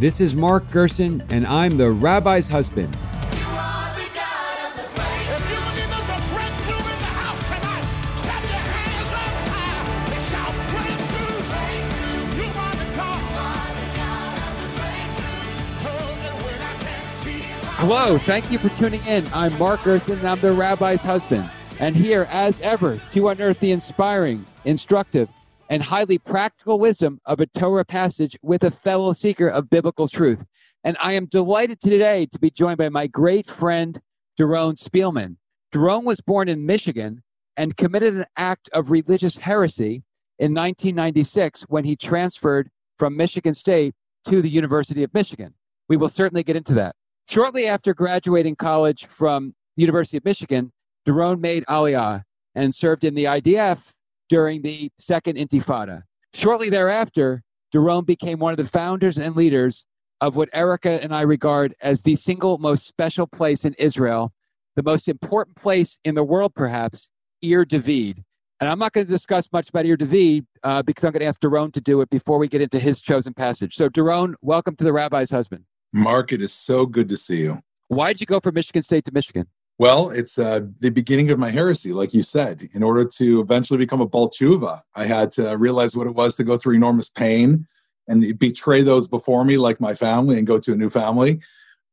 [0.00, 2.96] This is Mark Gerson, and I'm the rabbi's husband.
[17.76, 19.22] Hello, thank you for tuning in.
[19.34, 21.50] I'm Mark Gerson, and I'm the rabbi's husband.
[21.78, 25.28] And here, as ever, to unearth the inspiring, instructive,
[25.70, 30.44] and highly practical wisdom of a Torah passage with a fellow seeker of biblical truth.
[30.82, 34.00] And I am delighted today to be joined by my great friend,
[34.38, 35.36] Doron Spielman.
[35.72, 37.22] Doron was born in Michigan
[37.56, 40.02] and committed an act of religious heresy
[40.40, 42.68] in 1996 when he transferred
[42.98, 43.94] from Michigan State
[44.26, 45.54] to the University of Michigan.
[45.88, 46.96] We will certainly get into that.
[47.28, 50.72] Shortly after graduating college from the University of Michigan,
[51.06, 52.24] Doron made Aliyah
[52.56, 53.78] and served in the IDF
[54.30, 56.02] during the Second Intifada.
[56.32, 57.42] Shortly thereafter,
[57.74, 59.84] Doron became one of the founders and leaders
[60.20, 64.32] of what Erica and I regard as the single most special place in Israel,
[64.76, 67.08] the most important place in the world, perhaps,
[67.42, 68.22] Ir David.
[68.60, 71.26] And I'm not going to discuss much about Ir David uh, because I'm going to
[71.26, 73.74] ask Doron to do it before we get into his chosen passage.
[73.74, 75.64] So, Doron, welcome to the Rabbi's Husband.
[75.92, 77.58] Mark, it is so good to see you.
[77.88, 79.46] Why did you go from Michigan State to Michigan?
[79.80, 82.68] Well, it's uh, the beginning of my heresy, like you said.
[82.74, 84.30] In order to eventually become a baal
[84.94, 87.66] I had to realize what it was to go through enormous pain
[88.06, 91.40] and betray those before me, like my family, and go to a new family.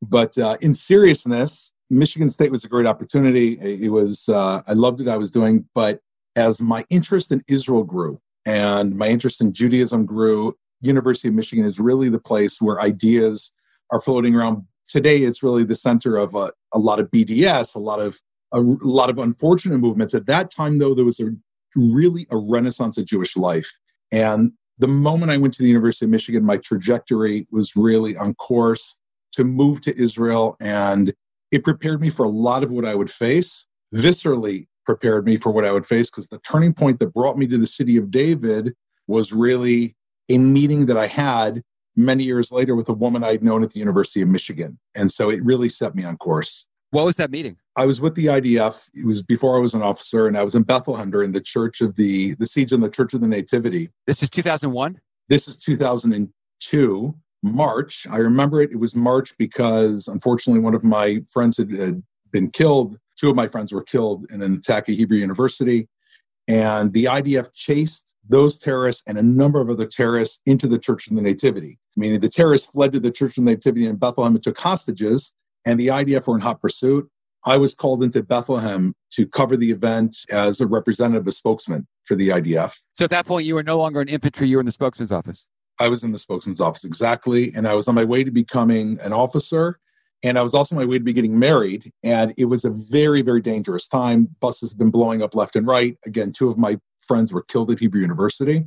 [0.02, 3.58] But uh, in seriousness, Michigan State was a great opportunity.
[3.62, 6.02] It was uh, I loved what I was doing, but
[6.36, 11.64] as my interest in Israel grew and my interest in Judaism grew, University of Michigan
[11.64, 13.50] is really the place where ideas
[13.92, 14.66] are floating around.
[14.88, 18.20] Today, it's really the center of a, a lot of BDS, a lot of
[18.54, 20.14] a, a lot of unfortunate movements.
[20.14, 21.30] At that time, though, there was a
[21.76, 23.70] really a renaissance of Jewish life.
[24.12, 28.36] And the moment I went to the University of Michigan, my trajectory was really on
[28.36, 28.96] course
[29.34, 30.56] to move to Israel.
[30.60, 31.14] And
[31.52, 35.52] it prepared me for a lot of what I would face, viscerally prepared me for
[35.52, 38.12] what I would face, because the turning point that brought me to the city of
[38.12, 38.74] David
[39.08, 39.96] was really
[40.30, 41.64] a meeting that I had
[41.98, 44.78] many years later with a woman I'd known at the University of Michigan.
[44.96, 46.66] And so it really set me on course.
[46.92, 47.58] What was that meeting?
[47.76, 48.80] I was with the IDF.
[48.94, 51.82] It was before I was an officer, and I was in Bethlehem during the Church
[51.82, 53.90] of the the siege in the Church of the Nativity.
[54.06, 54.98] This is 2001.
[55.28, 58.08] This is 2002 March.
[58.10, 58.72] I remember it.
[58.72, 62.98] It was March because unfortunately one of my friends had, had been killed.
[63.20, 65.90] Two of my friends were killed in an attack at Hebrew University,
[66.48, 71.08] and the IDF chased those terrorists and a number of other terrorists into the Church
[71.08, 71.80] of the Nativity.
[71.96, 75.32] Meaning the terrorists fled to the Church of the Nativity in Bethlehem and took hostages,
[75.66, 77.10] and the IDF were in hot pursuit.
[77.46, 82.16] I was called into Bethlehem to cover the event as a representative, a spokesman for
[82.16, 82.74] the IDF.
[82.94, 85.12] So at that point, you were no longer in infantry, you were in the spokesman's
[85.12, 85.48] office.
[85.80, 87.54] I was in the spokesman's office, exactly.
[87.56, 89.80] And I was on my way to becoming an officer.
[90.24, 91.92] And I was also on my way to be getting married.
[92.04, 94.28] And it was a very, very dangerous time.
[94.40, 95.96] Buses have been blowing up left and right.
[96.06, 96.78] Again, two of my
[97.08, 98.66] friends were killed at Hebrew University.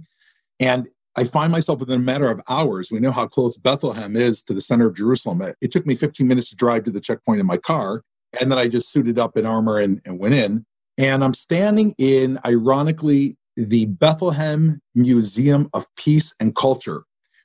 [0.59, 2.91] And I find myself within a matter of hours.
[2.91, 5.43] We know how close Bethlehem is to the center of Jerusalem.
[5.61, 8.03] It took me 15 minutes to drive to the checkpoint in my car.
[8.41, 10.65] And then I just suited up in armor and, and went in.
[10.99, 17.03] And I'm standing in, ironically, the Bethlehem Museum of Peace and Culture,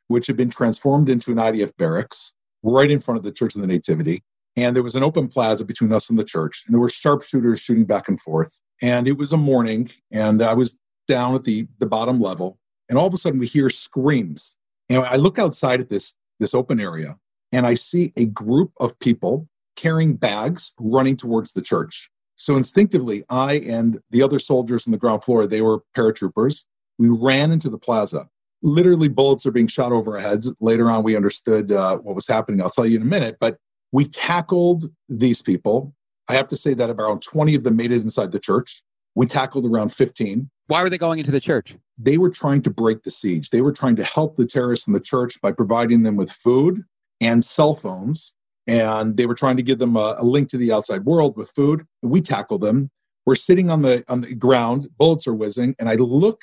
[0.08, 2.34] which had been transformed into an IDF barracks
[2.64, 4.24] right in front of the Church of the Nativity.
[4.58, 7.60] And there was an open plaza between us and the church, and there were sharpshooters
[7.60, 8.54] shooting back and forth.
[8.82, 10.76] And it was a morning, and I was
[11.08, 12.58] down at the, the bottom level,
[12.90, 14.56] and all of a sudden we hear screams.
[14.90, 17.16] And I look outside at this, this open area,
[17.52, 22.10] and I see a group of people carrying bags running towards the church.
[22.38, 26.64] So instinctively, I and the other soldiers on the ground floor, they were paratroopers,
[26.98, 28.28] we ran into the plaza.
[28.62, 30.52] Literally, bullets are being shot over our heads.
[30.60, 32.62] Later on, we understood uh, what was happening.
[32.62, 33.38] I'll tell you in a minute.
[33.40, 33.58] But
[33.92, 35.94] we tackled these people.
[36.28, 38.82] I have to say that around 20 of them made it inside the church.
[39.14, 40.50] We tackled around 15.
[40.68, 41.76] Why were they going into the church?
[41.98, 43.50] They were trying to break the siege.
[43.50, 46.84] They were trying to help the terrorists in the church by providing them with food
[47.22, 48.34] and cell phones.
[48.67, 51.52] And they were trying to give them a, a link to the outside world with
[51.52, 51.85] food.
[52.02, 52.90] We tackled them.
[53.26, 56.41] We're sitting on the on the ground, bullets are whizzing, and I look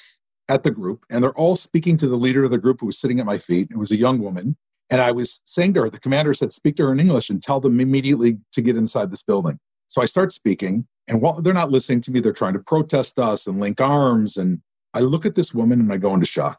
[0.49, 2.99] at the group, and they're all speaking to the leader of the group who was
[2.99, 3.69] sitting at my feet.
[3.71, 4.57] It was a young woman.
[4.91, 7.43] And I was saying to her, the commander said, speak to her in English and
[7.43, 9.59] tell them immediately to get inside this building.
[9.89, 13.19] So I start speaking, and while they're not listening to me, they're trying to protest
[13.19, 14.37] us and link arms.
[14.37, 14.61] And
[14.95, 16.59] I look at this woman and I go into shock.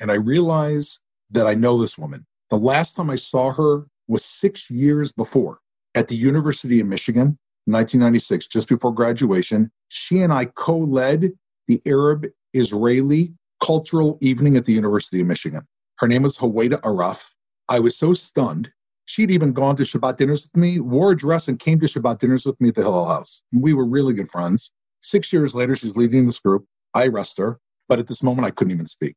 [0.00, 0.98] And I realize
[1.30, 2.26] that I know this woman.
[2.50, 5.60] The last time I saw her was six years before
[5.94, 9.70] at the University of Michigan, 1996, just before graduation.
[9.88, 11.32] She and I co led
[11.68, 13.32] the Arab Israeli
[13.62, 15.62] Cultural Evening at the University of Michigan.
[15.96, 17.22] Her name was Huwaida Arraf.
[17.68, 18.70] I was so stunned.
[19.06, 22.18] She'd even gone to Shabbat dinners with me, wore a dress, and came to Shabbat
[22.20, 23.42] dinners with me at the Hillel House.
[23.52, 24.70] We were really good friends.
[25.00, 26.64] Six years later, she's leading this group.
[26.94, 27.58] I arrest her,
[27.88, 29.16] but at this moment, I couldn't even speak.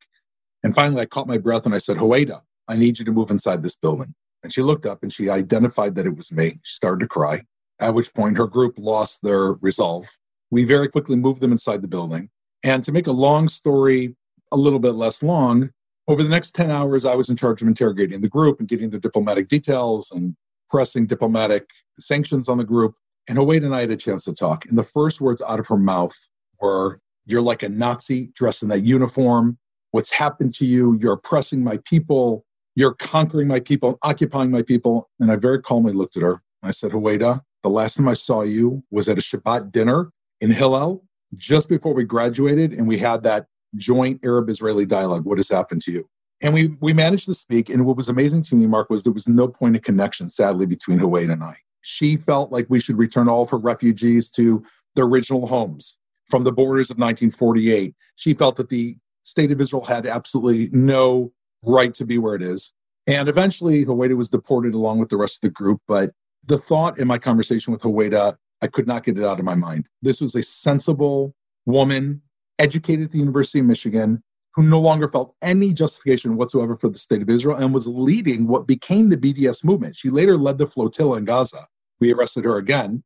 [0.63, 3.31] And finally, I caught my breath and I said, Huwaida, I need you to move
[3.31, 4.13] inside this building.
[4.43, 6.59] And she looked up and she identified that it was me.
[6.63, 7.41] She started to cry,
[7.79, 10.05] at which point her group lost their resolve.
[10.51, 12.29] We very quickly moved them inside the building.
[12.63, 14.15] And to make a long story
[14.51, 15.69] a little bit less long,
[16.07, 18.89] over the next 10 hours, I was in charge of interrogating the group and getting
[18.89, 20.36] the diplomatic details and
[20.69, 21.68] pressing diplomatic
[22.00, 22.95] sanctions on the group.
[23.27, 24.65] And Huwaida and I had a chance to talk.
[24.65, 26.15] And the first words out of her mouth
[26.62, 29.57] were, You're like a Nazi dressed in that uniform.
[29.92, 30.98] What's happened to you?
[31.01, 32.45] You're oppressing my people.
[32.75, 35.09] You're conquering my people, occupying my people.
[35.19, 36.42] And I very calmly looked at her.
[36.63, 40.51] I said, Huwaida, the last time I saw you was at a Shabbat dinner in
[40.51, 41.04] Hillel
[41.36, 42.74] just before we graduated.
[42.74, 45.25] And we had that joint Arab Israeli dialogue.
[45.25, 46.09] What has happened to you?
[46.41, 47.69] And we, we managed to speak.
[47.69, 50.65] And what was amazing to me, Mark, was there was no point of connection, sadly,
[50.65, 51.57] between Huwaida and I.
[51.81, 54.63] She felt like we should return all of her refugees to
[54.95, 55.95] their original homes
[56.27, 57.95] from the borders of 1948.
[58.18, 61.31] She felt that the state of Israel had absolutely no
[61.63, 62.73] right to be where it is.
[63.07, 65.81] And eventually, Huwaida was deported along with the rest of the group.
[65.88, 66.12] But
[66.45, 69.56] the thought in my conversation with Huwaida, I could not get it out of my
[69.56, 69.88] mind.
[70.01, 71.33] This was a sensible
[71.65, 72.21] woman
[72.59, 74.21] educated at the University of Michigan,
[74.54, 78.48] who no longer felt any justification whatsoever for the state of Israel and was leading
[78.48, 79.95] what became the BDS movement.
[79.95, 81.68] She later led the flotilla in Gaza.
[82.00, 83.04] We arrested her again,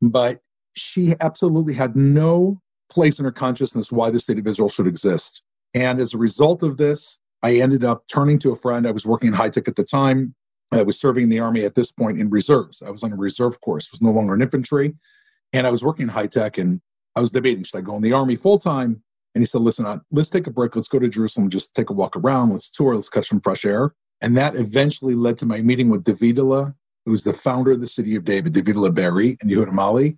[0.00, 0.40] but
[0.74, 2.60] she absolutely had no
[2.90, 5.42] place in her consciousness why the state of Israel should exist.
[5.74, 8.86] And as a result of this, I ended up turning to a friend.
[8.86, 10.34] I was working in high tech at the time.
[10.72, 12.82] I was serving in the army at this point in reserves.
[12.82, 14.94] I was on a reserve course, was no longer in infantry.
[15.52, 16.80] And I was working in high tech and
[17.16, 19.02] I was debating should I go in the army full time?
[19.34, 20.76] And he said, listen, let's take a break.
[20.76, 22.50] Let's go to Jerusalem, just take a walk around.
[22.50, 22.94] Let's tour.
[22.94, 23.92] Let's catch some fresh air.
[24.20, 26.72] And that eventually led to my meeting with Davidala,
[27.04, 30.16] who's the founder of the city of David, Davidala Be'eri in Yehuda Mali,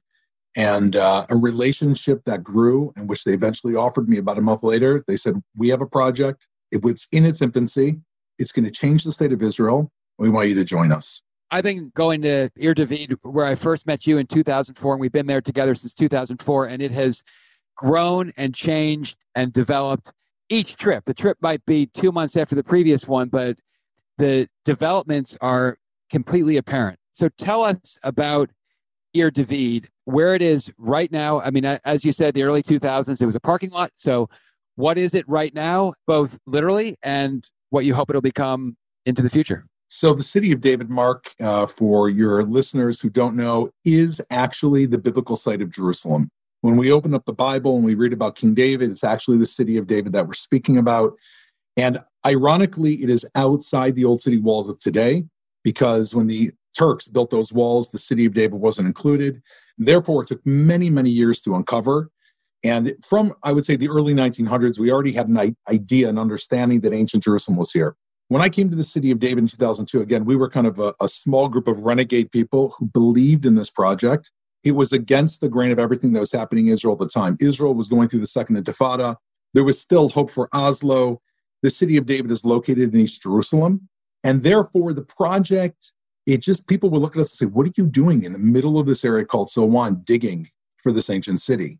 [0.55, 4.63] and uh, a relationship that grew in which they eventually offered me about a month
[4.63, 5.03] later.
[5.07, 6.47] They said, we have a project.
[6.71, 7.99] It was in its infancy.
[8.39, 9.91] It's going to change the state of Israel.
[10.19, 11.23] We want you to join us.
[11.51, 15.13] I've been going to Ir David where I first met you in 2004, and we've
[15.13, 17.23] been there together since 2004, and it has
[17.77, 20.13] grown and changed and developed
[20.49, 21.05] each trip.
[21.07, 23.59] The trip might be two months after the previous one, but
[24.19, 25.79] the developments are
[26.11, 26.99] completely apparent.
[27.13, 28.51] So tell us about
[29.15, 31.41] Ir David, where it is right now.
[31.41, 33.93] I mean, as you said, the early 2000s, it was a parking lot.
[33.97, 34.29] So
[34.75, 38.77] what is it right now, both literally and what you hope it'll become
[39.07, 39.65] into the future?
[39.89, 44.87] So, the city of David, Mark, uh, for your listeners who don't know, is actually
[44.87, 46.29] the biblical site of Jerusalem.
[46.63, 49.47] When we open up the Bible and we read about King David, it's actually the
[49.47, 51.15] city of David that we're speaking about.
[51.77, 55.25] And ironically, it is outside the old city walls of today
[55.63, 59.41] because when the Turks built those walls, the city of David wasn't included.
[59.79, 62.11] Therefore, it took many, many years to uncover.
[62.65, 66.81] And from, I would say, the early 1900s, we already had an idea and understanding
[66.81, 67.97] that ancient Jerusalem was here.
[68.29, 70.81] When I came to the city of David in 2002, again, we were kind of
[70.81, 74.33] a, a small group of renegade people who believed in this project.
[74.65, 77.37] It was against the grain of everything that was happening in Israel at the time.
[77.41, 79.15] Israel was going through the second intifada.
[79.55, 81.21] There was still hope for Oslo.
[81.63, 83.89] The city of David is located in East Jerusalem.
[84.25, 85.93] And therefore, the project,
[86.27, 88.41] it just, people would look at us and say, What are you doing in the
[88.41, 91.79] middle of this area called Silwan, digging for this ancient city?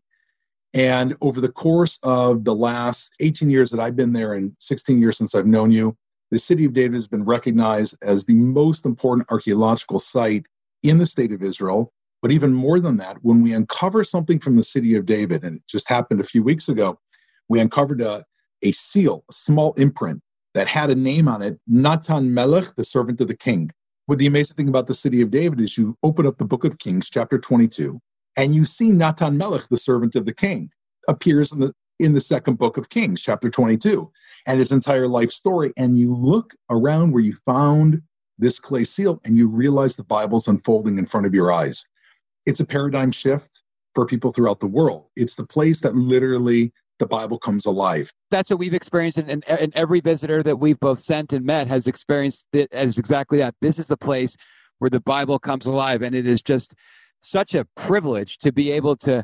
[0.73, 5.01] And over the course of the last 18 years that I've been there and 16
[5.01, 5.97] years since I've known you,
[6.31, 10.45] the city of David has been recognized as the most important archaeological site
[10.83, 11.93] in the state of Israel.
[12.21, 15.57] But even more than that, when we uncover something from the city of David, and
[15.57, 16.99] it just happened a few weeks ago,
[17.47, 18.25] we uncovered a,
[18.63, 20.21] a seal, a small imprint
[20.53, 23.71] that had a name on it, Natan Melech, the servant of the king.
[24.07, 26.63] What the amazing thing about the city of David is you open up the book
[26.63, 27.99] of Kings, chapter 22,
[28.37, 30.69] and you see Natan Melech, the servant of the king,
[31.07, 34.09] appears in the in the second book of Kings, chapter 22,
[34.45, 35.73] and his entire life story.
[35.77, 38.01] And you look around where you found
[38.37, 41.85] this clay seal and you realize the Bible's unfolding in front of your eyes.
[42.45, 43.61] It's a paradigm shift
[43.95, 45.05] for people throughout the world.
[45.15, 48.11] It's the place that literally the Bible comes alive.
[48.31, 51.87] That's what we've experienced, and, and, every visitor that we've both sent and met has
[51.87, 53.55] experienced it as exactly that.
[53.61, 54.35] This is the place
[54.79, 56.73] where the Bible comes alive, and it is just
[57.21, 59.23] such a privilege to be able to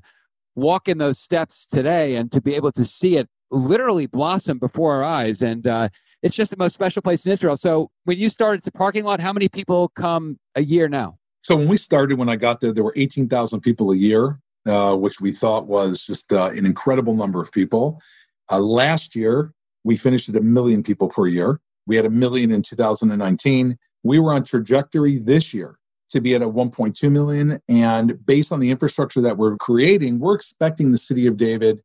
[0.56, 4.94] walk in those steps today and to be able to see it literally blossom before
[4.94, 5.42] our eyes.
[5.42, 5.90] And uh,
[6.22, 7.58] it's just the most special place in Israel.
[7.58, 11.18] So when you started the parking lot, how many people come a year now?
[11.42, 14.96] So when we started, when I got there, there were 18,000 people a year, uh,
[14.96, 18.02] which we thought was just uh, an incredible number of people.
[18.50, 21.60] Uh, last year, we finished at a million people per year.
[21.86, 23.78] We had a million in 2019.
[24.04, 25.78] We were on trajectory this year
[26.14, 27.60] to be at a 1.2 million.
[27.68, 31.82] And based on the infrastructure that we're creating, we're expecting the city of David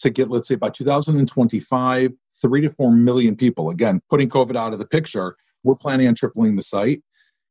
[0.00, 3.70] to get, let's say, by 2025, three to four million people.
[3.70, 7.02] Again, putting COVID out of the picture, we're planning on tripling the site.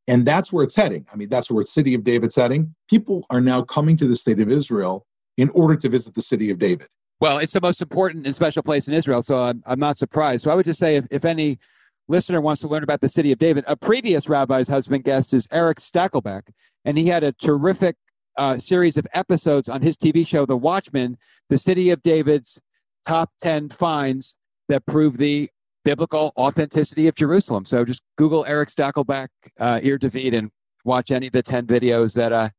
[0.07, 1.05] And that's where it's heading.
[1.11, 2.75] I mean, that's where City of David's heading.
[2.89, 5.05] People are now coming to the state of Israel
[5.37, 6.87] in order to visit the city of David.
[7.19, 10.43] Well, it's the most important and special place in Israel, so I'm, I'm not surprised.
[10.43, 11.57] So I would just say if, if any
[12.07, 15.47] listener wants to learn about the city of David, a previous rabbi's husband guest is
[15.51, 16.43] Erick Stakelbeck,
[16.83, 17.95] and he had a terrific
[18.37, 21.17] uh, series of episodes on his TV show, The Watchman,
[21.49, 22.59] the city of David's
[23.07, 24.37] top 10 finds
[24.69, 25.49] that prove the
[25.83, 27.65] biblical authenticity of Jerusalem.
[27.65, 29.27] So just Google Erick Stakelbeck,
[29.59, 30.49] uh, Ir David, and
[30.83, 32.49] watch any of the 10 videos that, uh,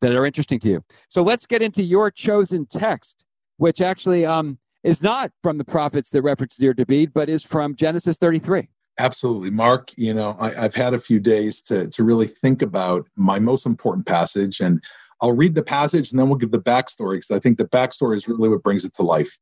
[0.00, 0.84] that are interesting to you.
[1.08, 3.24] So let's get into your chosen text,
[3.58, 7.76] which actually um, is not from the prophets that reference Ir David, but is from
[7.76, 8.68] Genesis 33.
[8.98, 9.90] Absolutely, Mark.
[9.96, 13.64] You know, I, have had a few days to to really think about my most
[13.64, 14.82] important passage, and
[15.20, 18.16] I'll read the passage and then we'll give the backstory because I think the backstory
[18.16, 19.38] is really what brings it to life.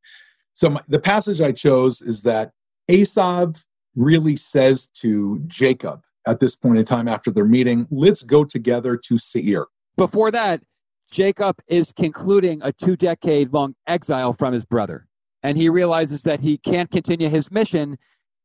[0.53, 2.53] So my, the passage I chose is that
[2.91, 3.63] Esav
[3.97, 8.97] really says to Jacob at this point in time after their meeting, "Let's go together
[8.97, 9.67] to Seir."
[9.97, 10.63] Before that,
[11.11, 15.09] Jacob is concluding a two decade long exile from his brother,
[15.43, 17.99] and he realizes that he can't continue his mission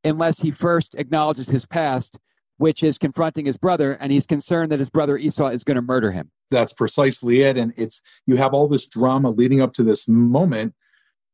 [0.06, 2.18] unless he first acknowledges his past,
[2.58, 5.82] which is confronting his brother, and he's concerned that his brother Esau is going to
[5.82, 6.32] murder him.
[6.52, 7.58] That's precisely it.
[7.58, 10.74] And it's you have all this drama leading up to this moment.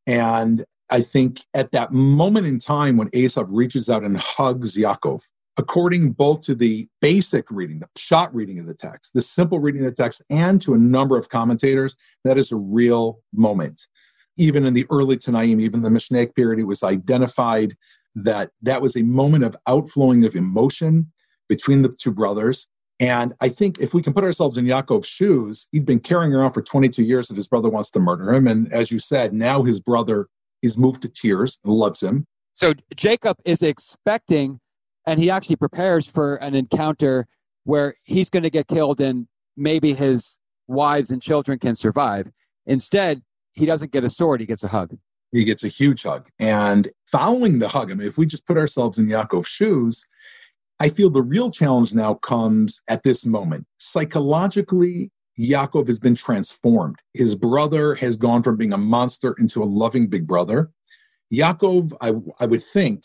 [0.08, 5.22] And I think at that moment in time when Esau reaches out and hugs Yaakov,
[5.58, 9.86] according both to the basic reading, the pshat reading of the text, the simple reading
[9.86, 13.86] of the text, and to a number of commentators, that is a real moment.
[14.38, 17.76] Even in the early Tanaim, even the Mishnaic period, it was identified
[18.16, 21.12] that that was a moment of outflowing of emotion
[21.50, 22.68] between the two brothers.
[23.00, 26.52] And I think if we can put ourselves in Yaakov's shoes, he'd been carrying around
[26.52, 28.48] for 22 years that his brother wants to murder him.
[28.48, 30.28] And as you said, now his brother
[30.62, 32.26] is moved to tears and loves him.
[32.54, 34.60] So Jacob is expecting,
[35.08, 37.28] and he actually prepares for an encounter
[37.64, 39.28] where he's going to get killed and
[39.58, 40.38] maybe his
[40.68, 42.30] wives and children can survive.
[42.68, 43.22] Instead,
[43.54, 44.96] he doesn't get a sword, he gets a hug
[45.32, 46.28] he gets a huge hug.
[46.40, 50.04] And following the hug, I mean, if we just put ourselves in Yaakov's shoes,
[50.80, 53.66] I feel the real challenge now comes at this moment.
[53.78, 56.98] Psychologically, Yaakov has been transformed.
[57.14, 60.72] His brother has gone from being a monster into a loving big brother.
[61.32, 63.04] Yaakov, I, I would think,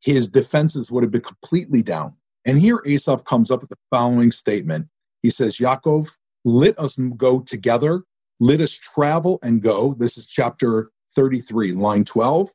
[0.00, 2.14] his defenses would have been completely down.
[2.44, 4.86] And here Esav comes up with the following statement.
[5.22, 6.10] He says, Yaakov,
[6.44, 8.04] let us go together.
[8.38, 9.96] Let us travel and go.
[9.98, 12.52] This is chapter 33, line 12.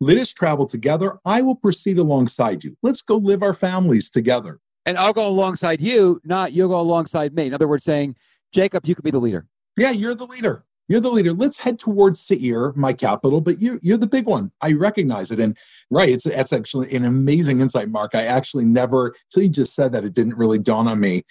[0.00, 1.18] Let us travel together.
[1.24, 2.76] I will proceed alongside you.
[2.82, 4.58] Let's go live our families together.
[4.86, 7.46] And I'll go alongside you, not you'll go alongside me.
[7.46, 8.16] In other words, saying,
[8.52, 9.46] Jacob, you could be the leader.
[9.76, 10.64] Yeah, you're the leader.
[10.88, 11.34] You're the leader.
[11.34, 14.50] Let's head towards Seir, my capital, but you, you're the big one.
[14.62, 15.38] I recognize it.
[15.38, 15.56] And
[15.90, 18.14] right, it's that's actually an amazing insight, Mark.
[18.14, 21.24] I actually never, so you just said that, it didn't really dawn on me.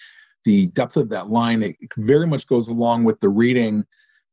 [0.44, 3.84] The depth of that line, it very much goes along with the reading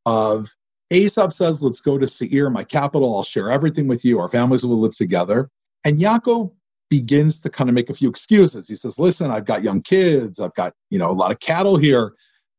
[0.05, 0.51] of
[0.91, 3.15] Esav says, Let's go to Seir, my capital.
[3.15, 4.19] I'll share everything with you.
[4.19, 5.49] Our families will live together.
[5.83, 6.51] And Yaakov
[6.89, 8.67] begins to kind of make a few excuses.
[8.67, 10.39] He says, Listen, I've got young kids.
[10.39, 12.13] I've got, you know, a lot of cattle here.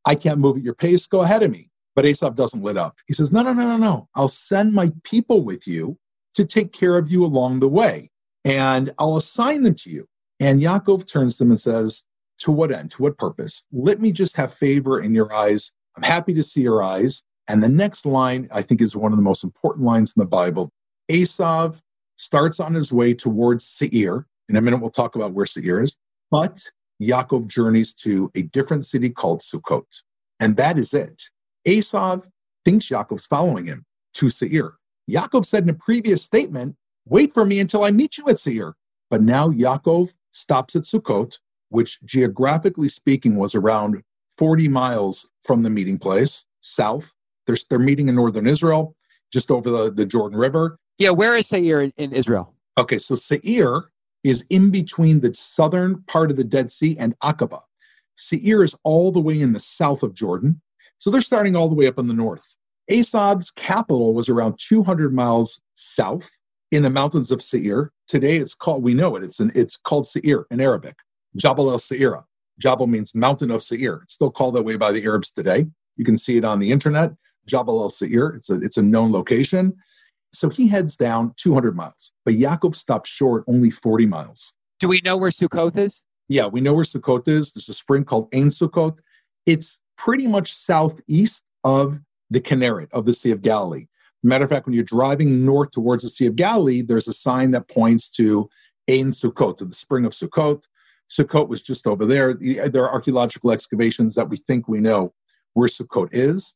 [0.05, 1.07] I can't move at your pace.
[1.07, 1.69] Go ahead of me.
[1.95, 2.97] But Esav doesn't let up.
[3.07, 4.09] He says, No, no, no, no, no.
[4.15, 5.97] I'll send my people with you
[6.35, 8.11] to take care of you along the way,
[8.45, 10.07] and I'll assign them to you.
[10.39, 12.05] And Yaakov turns to him and says,
[12.41, 12.91] To what end?
[12.93, 13.65] To what purpose?
[13.73, 15.73] Let me just have favor in your eyes.
[15.97, 17.23] I'm happy to see your eyes.
[17.49, 20.27] And the next line, I think, is one of the most important lines in the
[20.27, 20.71] Bible.
[21.11, 21.77] Esav
[22.17, 24.27] starts on his way towards Seir.
[24.49, 25.97] In a minute, we'll talk about where Seir is.
[26.31, 26.63] But
[27.01, 29.85] Yaakov journeys to a different city called Sukkot.
[30.41, 31.23] And that is it.
[31.67, 32.27] Esav
[32.65, 33.85] thinks Yaakov's following him
[34.15, 34.75] to Seir.
[35.11, 36.75] Yaakov said in a previous statement,
[37.09, 38.75] Wait for me until I meet you at Seir.
[39.11, 41.39] But now Yaakov stops at Sukkot,
[41.69, 44.03] which geographically speaking was around
[44.39, 47.13] 40 miles from the meeting place, south.
[47.47, 48.97] They're, they're meeting in northern Israel,
[49.33, 50.79] just over the, the Jordan River.
[50.99, 52.55] Yeah, where is Seir in, in Israel?
[52.79, 53.91] Okay, so Seir
[54.25, 57.61] is in between the southern part of the Dead Sea and Aqaba.
[58.17, 60.61] Seir is all the way in the south of Jordan.
[60.99, 62.45] So they're starting all the way up in the north.
[62.91, 66.29] Esav's capital was around 200 miles south
[66.73, 67.93] in the mountains of Seir.
[68.09, 70.97] Today it's called, we know it, it's, an, it's called Seir in Arabic,
[71.37, 72.25] Jabal el Seira.
[72.59, 74.01] Jabal means mountain of Seir.
[74.05, 75.67] It's still called that way by the Arabs today.
[75.97, 77.13] You can see it on the internet.
[77.47, 78.31] Jabal el Seir.
[78.37, 79.75] It's a, it's a known location.
[80.33, 84.53] So he heads down 200 miles, but Yaakov stops short only 40 miles.
[84.81, 86.03] Do we know where Sukkot is?
[86.29, 87.53] Yeah, we know where Sukkot is.
[87.53, 88.99] There's a spring called Ein Sukkot.
[89.47, 91.99] It's pretty much southeast of
[92.31, 93.87] the Kinneret, of the Sea of Galilee.
[94.23, 97.53] Matter of fact, when you're driving north towards the Sea of Galilee, there's a sign
[97.53, 98.49] that points to
[98.91, 100.65] Ein Sukkot, to the spring of Sukkot.
[101.11, 102.35] Sukkot was just over there.
[102.35, 105.15] There are archaeological excavations that we think we know
[105.55, 106.55] where Sukkot is.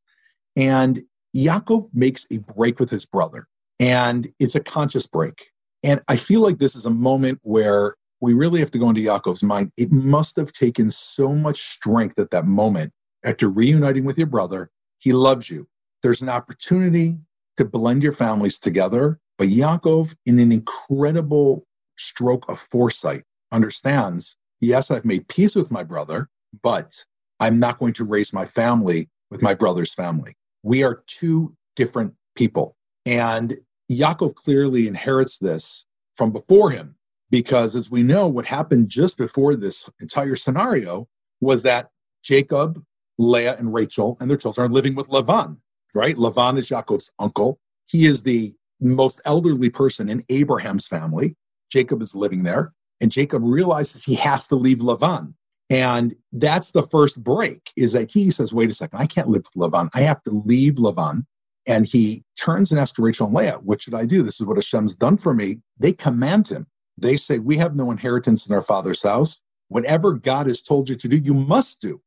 [0.57, 1.03] And
[1.35, 3.47] Yaakov makes a break with his brother,
[3.79, 5.47] and it's a conscious break.
[5.83, 9.01] And I feel like this is a moment where we really have to go into
[9.01, 9.73] Yaakov's mind.
[9.77, 12.93] It must have taken so much strength at that moment
[13.25, 14.71] after reuniting with your brother.
[14.99, 15.67] He loves you.
[16.03, 17.17] There's an opportunity
[17.57, 19.19] to blend your families together.
[19.39, 21.67] But Yaakov, in an incredible
[21.97, 26.29] stroke of foresight, understands yes, I've made peace with my brother,
[26.63, 27.03] but
[27.41, 30.37] I'm not going to raise my family with my brother's family.
[30.63, 32.77] We are two different people.
[33.07, 33.57] And
[33.91, 36.95] Yaakov clearly inherits this from before him,
[37.31, 41.09] because as we know, what happened just before this entire scenario
[41.41, 41.89] was that
[42.23, 42.83] Jacob,
[43.19, 45.57] Leah, and Rachel and their children are living with Lavan,
[45.95, 46.17] right?
[46.17, 47.59] Lavan is Yaakov's uncle.
[47.87, 51.37] He is the most elderly person in Abraham's family.
[51.71, 55.33] Jacob is living there, and Jacob realizes he has to leave Lavan.
[55.71, 59.47] And that's the first break is that he says, wait a second, I can't live
[59.55, 59.89] with Lavan.
[59.95, 61.25] I have to leave Lavan.
[61.67, 64.23] And he turns and asks Rachel and Leah, what should I do?
[64.25, 65.61] This is what Hashem's done for me.
[65.79, 66.67] They command him.
[66.99, 69.39] They say, we have no inheritance in our father's house.
[69.69, 72.01] Whatever God has told you to do, you must do.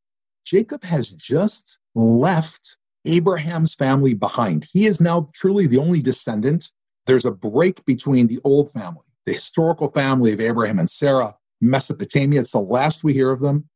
[0.44, 4.68] Jacob has just left Abraham's family behind.
[4.70, 6.70] He is now truly the only descendant.
[7.06, 12.42] There's a break between the old family, the historical family of Abraham and Sarah, Mesopotamia.
[12.42, 13.68] It's the last we hear of them.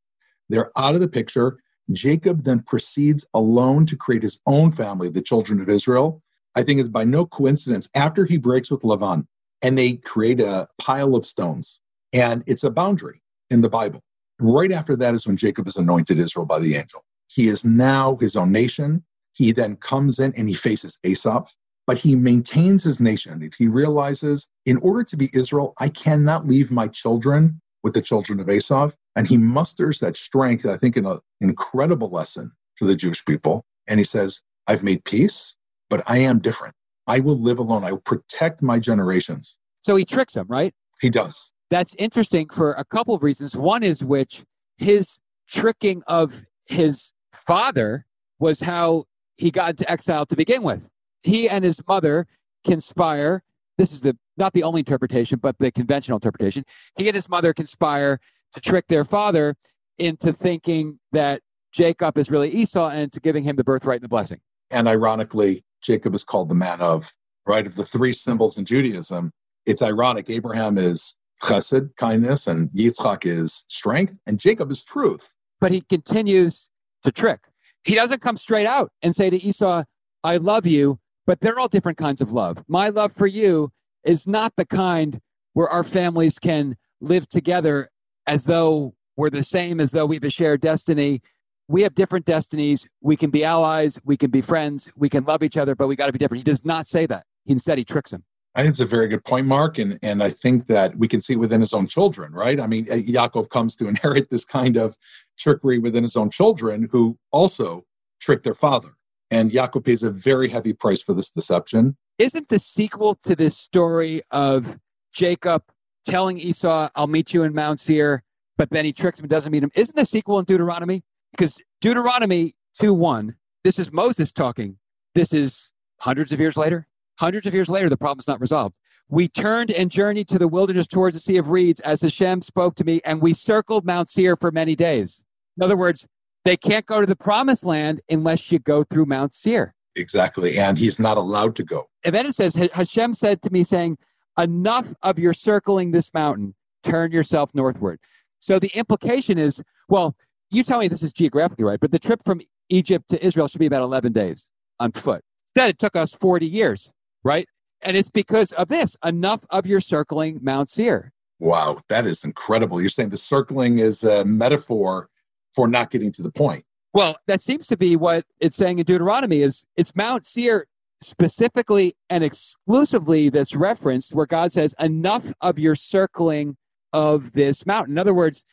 [0.50, 1.60] They're out of the picture.
[1.91, 6.22] Jacob then proceeds alone to create his own family, the children of Israel.
[6.56, 9.25] I think it's by no coincidence after he breaks with Lavan
[9.62, 11.79] and they create a pile of stones.
[12.13, 14.03] And it's a boundary in the Bible.
[14.39, 17.03] Right after that is when Jacob is anointed Israel by the angel.
[17.27, 19.04] He is now his own nation.
[19.34, 21.45] He then comes in and he faces Esau,
[21.86, 23.50] but he maintains his nation.
[23.58, 28.41] He realizes in order to be Israel, I cannot leave my children with the children
[28.41, 28.89] of Esau.
[29.15, 33.63] And he musters that strength, I think, in an incredible lesson to the Jewish people.
[33.88, 35.56] And he says, I've made peace,
[35.89, 36.76] but I am different.
[37.08, 37.86] I will live alone.
[37.86, 39.56] I will protect my generations.
[39.82, 40.73] So he tricks them, right?
[41.00, 41.50] He does.
[41.69, 43.56] That's interesting for a couple of reasons.
[43.56, 44.43] One is which
[44.78, 45.17] his
[45.50, 46.34] tricking of
[46.65, 48.06] his father
[48.39, 49.06] was how
[49.38, 50.86] he got into exile to begin with.
[51.23, 52.28] He and his mother
[52.65, 53.43] conspire.
[53.77, 56.63] This is the not the only interpretation, but the conventional interpretation.
[56.97, 58.19] He and his mother conspire
[58.53, 59.55] to trick their father
[59.97, 64.09] into thinking that Jacob is really Esau and to giving him the birthright and the
[64.09, 64.39] blessing.
[64.71, 67.11] And ironically, Jacob is called the man of,
[67.45, 67.65] right?
[67.65, 69.31] Of the three symbols in Judaism,
[69.65, 70.29] it's ironic.
[70.29, 75.33] Abraham is chesed, kindness, and Yitzchak is strength, and Jacob is truth.
[75.59, 76.69] But he continues
[77.03, 77.41] to trick.
[77.83, 79.83] He doesn't come straight out and say to Esau,
[80.23, 82.63] I love you, but they're all different kinds of love.
[82.67, 83.71] My love for you
[84.03, 85.19] is not the kind
[85.53, 87.89] where our families can live together
[88.25, 91.21] as though we're the same, as though we have a shared destiny.
[91.67, 92.87] We have different destinies.
[93.01, 93.99] We can be allies.
[94.05, 94.89] We can be friends.
[94.95, 96.39] We can love each other, but we got to be different.
[96.39, 97.25] He does not say that.
[97.45, 98.23] Instead, he tricks him.
[98.55, 99.77] I think it's a very good point, Mark.
[99.77, 102.59] And, and I think that we can see within his own children, right?
[102.59, 104.97] I mean, uh, Yaakov comes to inherit this kind of
[105.37, 107.83] trickery within his own children who also
[108.19, 108.96] trick their father.
[109.31, 111.97] And Yaakov pays a very heavy price for this deception.
[112.17, 114.77] Isn't the sequel to this story of
[115.13, 115.63] Jacob
[116.05, 118.23] telling Esau, I'll meet you in Mount Seir,
[118.57, 119.71] but then he tricks him and doesn't meet him?
[119.75, 121.03] Isn't the sequel in Deuteronomy?
[121.31, 124.77] Because Deuteronomy 2 1, this is Moses talking.
[125.13, 126.87] This is hundreds of years later.
[127.15, 128.75] Hundreds of years later, the problem's not resolved.
[129.09, 132.75] We turned and journeyed to the wilderness towards the Sea of Reeds as Hashem spoke
[132.75, 135.23] to me, and we circled Mount Seir for many days.
[135.55, 136.07] In other words,
[136.47, 139.73] they can't go to the promised land unless you go through Mount Seir.
[139.97, 140.57] Exactly.
[140.57, 141.89] And he's not allowed to go.
[142.05, 143.97] And then it says, Hashem said to me, saying,
[144.39, 147.99] Enough of your circling this mountain, turn yourself northward.
[148.39, 150.15] So the implication is, well,
[150.51, 153.60] you tell me this is geographically right, but the trip from Egypt to Israel should
[153.60, 154.45] be about 11 days
[154.79, 155.23] on foot.
[155.55, 156.91] Instead, it took us 40 years,
[157.23, 157.49] right?
[157.81, 161.12] And it's because of this enough of your circling Mount Seir.
[161.39, 162.79] Wow, that is incredible.
[162.79, 165.10] You're saying the circling is a metaphor
[165.55, 166.63] for not getting to the point.
[166.93, 170.67] Well, that seems to be what it's saying in Deuteronomy is it's Mount Seir
[171.01, 176.57] specifically and exclusively that's referenced where God says enough of your circling
[176.93, 177.93] of this mountain.
[177.93, 178.43] In other words,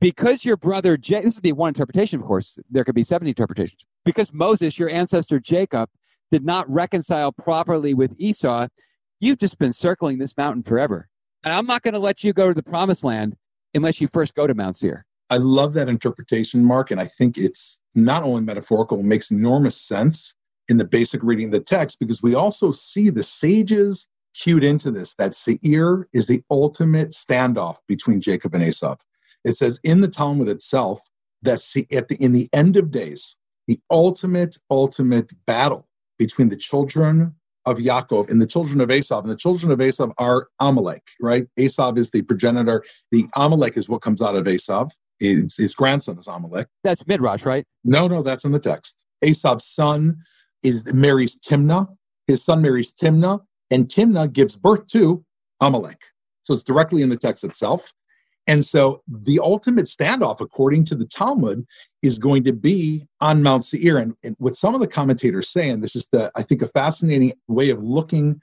[0.00, 3.84] because your brother, this would be one interpretation, of course, there could be seven interpretations.
[4.04, 5.90] Because Moses, your ancestor Jacob,
[6.30, 8.68] did not reconcile properly with Esau,
[9.18, 11.08] you've just been circling this mountain forever.
[11.44, 13.36] And I'm not going to let you go to the promised land
[13.74, 15.04] unless you first go to Mount Seir.
[15.30, 19.80] I love that interpretation, Mark, and I think it's not only metaphorical, it makes enormous
[19.80, 20.34] sense
[20.68, 24.90] in the basic reading of the text because we also see the sages cued into
[24.90, 28.96] this that Seir is the ultimate standoff between Jacob and Esau.
[29.44, 31.00] It says in the Talmud itself
[31.42, 31.60] that
[31.92, 35.86] at the, in the end of days, the ultimate, ultimate battle
[36.18, 37.34] between the children
[37.66, 39.20] of Yaakov and the children of Esau.
[39.20, 41.46] And the children of Esau are Amalek, right?
[41.56, 42.84] Esau is the progenitor.
[43.10, 44.88] The Amalek is what comes out of Esau.
[45.20, 46.66] His, his grandson is Amalek.
[46.82, 47.64] That's Midrash, right?
[47.84, 49.04] No, no, that's in the text.
[49.22, 50.16] Esau's son
[50.62, 51.86] is marries Timnah.
[52.26, 55.24] His son marries Timnah, and Timnah gives birth to
[55.60, 56.00] Amalek.
[56.44, 57.92] So it's directly in the text itself.
[58.46, 61.64] And so the ultimate standoff, according to the Talmud,
[62.02, 63.98] is going to be on Mount Seir.
[63.98, 66.68] And, and what some of the commentators say, and this is the, I think, a
[66.68, 68.40] fascinating way of looking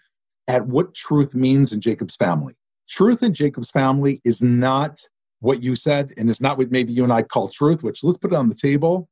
[0.48, 2.56] at what truth means in Jacob's family.
[2.88, 5.02] Truth in Jacob's family is not
[5.40, 8.18] what you said, and it's not what maybe you and I call truth, which let's
[8.18, 9.08] put it on the table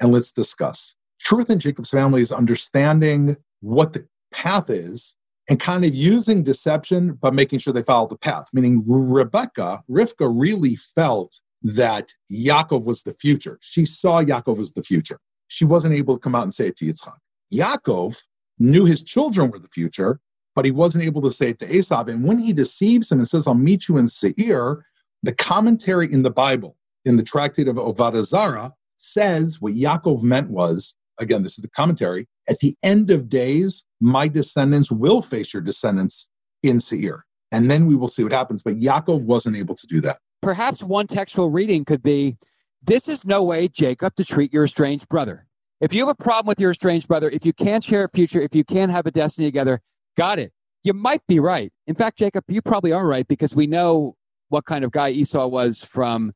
[0.00, 0.94] and let's discuss.
[1.20, 5.14] Truth in Jacob's family is understanding what the path is
[5.48, 8.48] and kind of using deception, but making sure they follow the path.
[8.52, 13.58] Meaning, Rebecca, Rivka really felt that Yaakov was the future.
[13.62, 15.18] She saw Yaakov as the future.
[15.48, 17.16] She wasn't able to come out and say it to Yitzchak.
[17.52, 18.16] Yaakov
[18.58, 20.20] knew his children were the future,
[20.54, 22.04] but he wasn't able to say it to Esau.
[22.04, 24.84] And when he deceives him and says, I'll meet you in Seir,
[25.22, 30.50] the commentary in the Bible, in the tractate of Avodah Zarah, says what Yaakov meant
[30.50, 35.52] was, again, this is the commentary, at the end of days, my descendants will face
[35.52, 36.28] your descendants
[36.62, 37.24] in Seir.
[37.50, 38.62] And then we will see what happens.
[38.62, 40.18] But Yaakov wasn't able to do that.
[40.42, 42.36] Perhaps one textual reading could be
[42.82, 45.46] this is no way, Jacob, to treat your estranged brother.
[45.80, 48.40] If you have a problem with your estranged brother, if you can't share a future,
[48.40, 49.80] if you can't have a destiny together,
[50.16, 50.52] got it.
[50.84, 51.72] You might be right.
[51.86, 54.16] In fact, Jacob, you probably are right because we know
[54.48, 56.32] what kind of guy Esau was from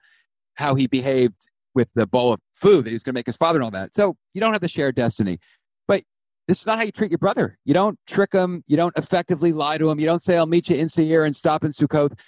[0.55, 3.37] how he behaved with the bowl of food that he was going to make his
[3.37, 3.95] father and all that.
[3.95, 5.39] So you don't have the shared destiny.
[5.89, 6.03] But
[6.47, 7.59] this is not how you treat your brother.
[7.65, 8.63] You don't trick him.
[8.67, 9.99] You don't effectively lie to him.
[9.99, 12.19] You don't say, I'll meet you in Seir and stop in Sukkot.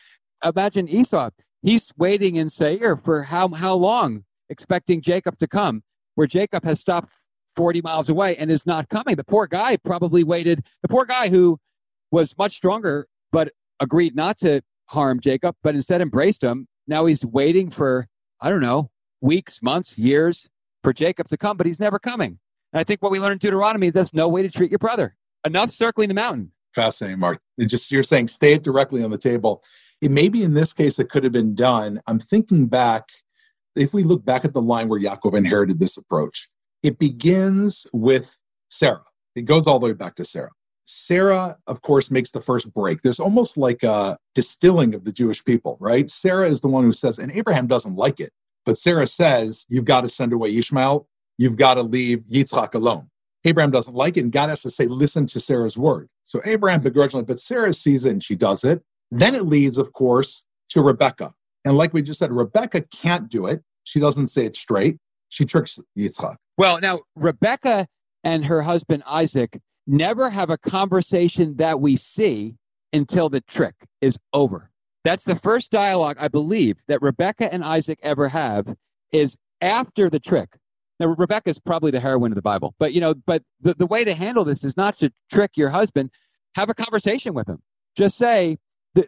[0.45, 1.31] Imagine Esau.
[1.63, 5.83] He's waiting in Seir for how, how long, expecting Jacob to come,
[6.15, 7.15] where Jacob has stopped
[7.57, 9.17] 40 miles away and is not coming.
[9.17, 10.67] The poor guy probably waited.
[10.83, 11.59] The poor guy who
[12.11, 14.61] was much stronger, but agreed not to
[14.95, 16.67] harm Jacob, but instead embraced him.
[16.87, 18.09] Now he's waiting for,
[18.41, 20.49] I don't know, weeks, months, years
[20.83, 22.39] for Jacob to come, but he's never coming.
[22.73, 24.79] And I think what we learn in Deuteronomy is that's no way to treat your
[24.79, 25.17] brother.
[25.45, 26.51] Enough circling the mountain.
[26.75, 27.41] Fascinating, Mark.
[27.59, 29.63] It just you're saying stay it directly on the table.
[30.01, 32.01] It maybe in this case it could have been done.
[32.07, 33.05] I'm thinking back,
[33.77, 36.49] if we look back at the line where Yaakov inherited this approach,
[36.83, 38.37] it begins with
[38.71, 39.05] Sarah.
[39.37, 40.51] It goes all the way back to Sarah.
[40.87, 43.03] Sarah, of course, makes the first break.
[43.03, 46.11] There's almost like a distilling of the Jewish people, right?
[46.11, 48.33] Sarah is the one who says, and Abraham doesn't like it,
[48.65, 51.07] but Sarah says, You've got to send away Ishmael.
[51.39, 53.09] You've got to leave Yitzhak alone.
[53.45, 56.09] Abraham doesn't like it, and God has to say, Listen to Sarah's word.
[56.25, 58.83] So Abraham begrudgingly, but Sarah sees it and she does it.
[59.11, 61.33] Then it leads, of course, to Rebecca.
[61.65, 63.63] And like we just said, Rebecca can't do it.
[63.85, 64.97] She doesn't say it straight.
[65.29, 66.37] She tricks Yitzhak.
[66.57, 67.87] Well, now, Rebecca
[68.23, 72.57] and her husband Isaac never have a conversation that we see
[72.93, 74.71] until the trick is over.
[75.05, 78.75] That's the first dialogue, I believe, that Rebecca and Isaac ever have
[79.13, 80.57] is after the trick.
[80.99, 83.87] Now, Rebecca is probably the heroine of the Bible, but you know, but the, the
[83.87, 86.11] way to handle this is not to trick your husband.
[86.55, 87.61] Have a conversation with him.
[87.97, 88.59] Just say,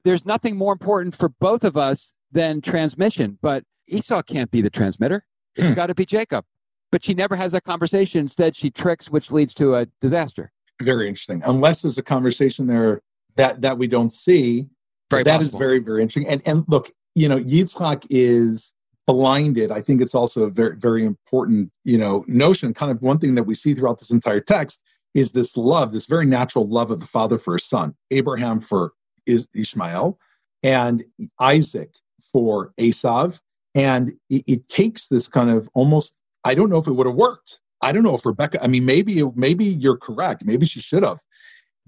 [0.05, 4.71] there's nothing more important for both of us than transmission, but Esau can't be the
[4.71, 5.25] transmitter.
[5.55, 5.77] It's hmm.
[5.77, 6.45] got to be Jacob.
[6.91, 8.21] But she never has that conversation.
[8.21, 10.51] Instead, she tricks, which leads to a disaster.
[10.83, 11.43] Very interesting.
[11.45, 13.01] Unless there's a conversation there
[13.37, 14.67] that that we don't see,
[15.11, 16.29] very that is very very interesting.
[16.29, 18.73] And and look, you know, Yitzhak is
[19.07, 19.71] blinded.
[19.71, 22.75] I think it's also a very very important you know notion.
[22.75, 24.81] Kind of one thing that we see throughout this entire text
[25.15, 28.93] is this love, this very natural love of the father for his son, Abraham for
[29.27, 30.19] Ishmael,
[30.63, 31.05] and
[31.41, 31.91] Isaac
[32.33, 33.41] for Esav.
[33.75, 36.15] And it, it takes this kind of almost.
[36.45, 37.61] I don't know if it would have worked.
[37.87, 38.63] I don't know if Rebecca.
[38.63, 40.45] I mean, maybe maybe you're correct.
[40.45, 41.21] Maybe she should have.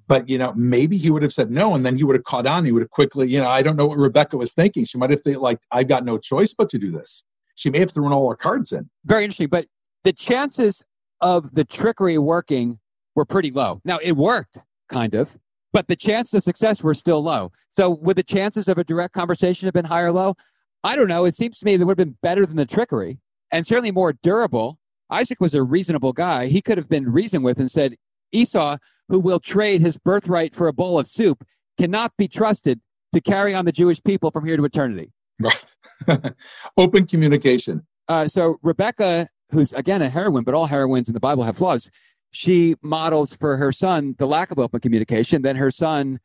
[0.06, 2.46] But you know, maybe he would have said no, and then he would have caught
[2.46, 2.64] on.
[2.64, 4.84] He would have quickly, you know, I don't know what Rebecca was thinking.
[4.84, 7.24] She might have felt like I've got no choice but to do this.
[7.56, 8.88] She may have thrown all her cards in.
[9.06, 9.66] Very interesting, but
[10.04, 10.84] the chances
[11.20, 12.78] of the trickery working
[13.16, 13.80] were pretty low.
[13.84, 14.58] Now it worked,
[14.88, 15.36] kind of,
[15.72, 17.50] but the chances of success were still low.
[17.72, 20.36] So would the chances of a direct conversation have been higher or low?
[20.84, 21.24] I don't know.
[21.24, 23.18] It seems to me that would have been better than the trickery
[23.50, 24.77] and certainly more durable.
[25.10, 26.46] Isaac was a reasonable guy.
[26.46, 27.96] He could have been reasoned with and said,
[28.32, 28.76] Esau,
[29.08, 31.44] who will trade his birthright for a bowl of soup,
[31.78, 32.80] cannot be trusted
[33.12, 35.12] to carry on the Jewish people from here to eternity.
[35.40, 36.34] Right.
[36.76, 37.86] Open communication.
[38.08, 41.90] Uh, so Rebecca, who's again a heroine, but all heroines in the Bible have flaws,
[42.30, 45.42] she models for her son the lack of open communication.
[45.42, 46.18] Then her son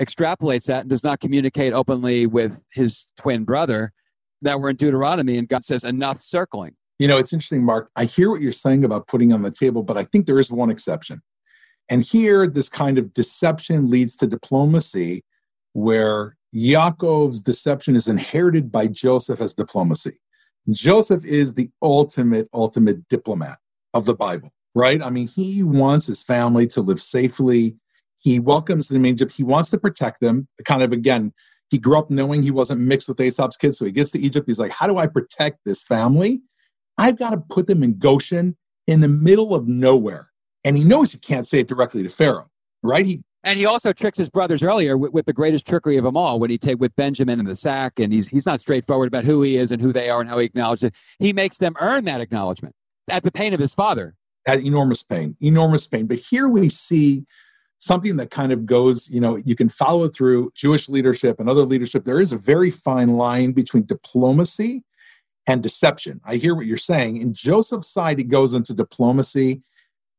[0.00, 3.92] extrapolates that and does not communicate openly with his twin brother
[4.42, 6.74] that we're in Deuteronomy, and God says, enough circling.
[6.98, 7.90] You know, it's interesting, Mark.
[7.96, 10.50] I hear what you're saying about putting on the table, but I think there is
[10.50, 11.20] one exception.
[11.88, 15.22] And here, this kind of deception leads to diplomacy,
[15.74, 20.18] where Yaakov's deception is inherited by Joseph as diplomacy.
[20.70, 23.58] Joseph is the ultimate, ultimate diplomat
[23.94, 25.02] of the Bible, right?
[25.02, 27.76] I mean, he wants his family to live safely.
[28.18, 29.32] He welcomes them in Egypt.
[29.32, 30.48] He wants to protect them.
[30.64, 31.32] Kind of, again,
[31.68, 33.78] he grew up knowing he wasn't mixed with Esau's kids.
[33.78, 34.48] So he gets to Egypt.
[34.48, 36.40] He's like, how do I protect this family?
[36.98, 38.56] I've got to put them in Goshen
[38.86, 40.30] in the middle of nowhere.
[40.64, 42.50] And he knows he can't say it directly to Pharaoh,
[42.82, 43.06] right?
[43.06, 46.16] He and he also tricks his brothers earlier with, with, the greatest trickery of them
[46.16, 49.24] all when he take with Benjamin in the sack, and he's he's not straightforward about
[49.24, 50.94] who he is and who they are and how he acknowledges it.
[51.20, 52.74] He makes them earn that acknowledgement
[53.08, 54.14] at the pain of his father.
[54.48, 56.06] At enormous pain, enormous pain.
[56.06, 57.24] But here we see
[57.78, 61.64] something that kind of goes, you know, you can follow through Jewish leadership and other
[61.64, 62.04] leadership.
[62.04, 64.82] There is a very fine line between diplomacy
[65.46, 66.20] and deception.
[66.24, 67.18] I hear what you're saying.
[67.18, 69.62] In Joseph's side, he goes into diplomacy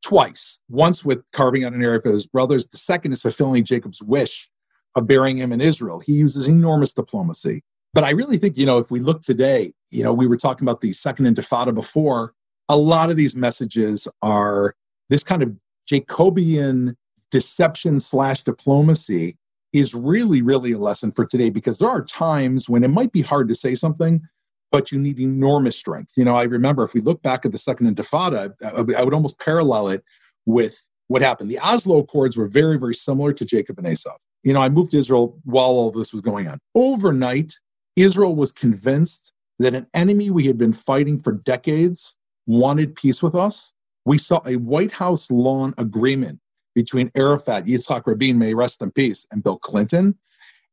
[0.04, 0.60] twice.
[0.70, 2.68] Once with carving out an area for his brothers.
[2.68, 4.50] The second is fulfilling Jacob's wish
[4.96, 6.00] of burying him in Israel.
[6.00, 7.64] He uses enormous diplomacy.
[7.94, 10.66] But I really think, you know, if we look today, you know, we were talking
[10.66, 12.34] about the second intifada before,
[12.70, 14.76] a lot of these messages are
[15.10, 15.56] this kind of
[15.90, 16.96] Jacobian
[17.32, 19.38] deception slash diplomacy
[19.74, 23.22] is really, really a lesson for today because there are times when it might be
[23.22, 24.22] hard to say something,
[24.72, 26.12] but you need enormous strength.
[26.16, 29.40] You know, I remember if we look back at the Second Intifada, I would almost
[29.40, 30.04] parallel it
[30.46, 31.50] with what happened.
[31.50, 34.16] The Oslo Accords were very, very similar to Jacob and Esau.
[34.44, 36.60] You know, I moved to Israel while all this was going on.
[36.76, 37.54] Overnight,
[37.96, 42.14] Israel was convinced that an enemy we had been fighting for decades
[42.46, 43.72] wanted peace with us.
[44.06, 46.40] We saw a White House lawn agreement
[46.76, 50.16] between Arafat, Yitzhak Rabin, may rest in peace, and Bill Clinton.